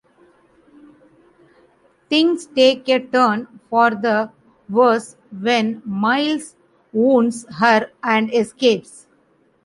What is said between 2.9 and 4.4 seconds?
turn for the